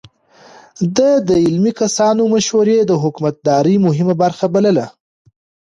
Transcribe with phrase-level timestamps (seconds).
[0.95, 4.85] ده د علمي کسانو مشورې د حکومتدارۍ مهمه برخه بلله.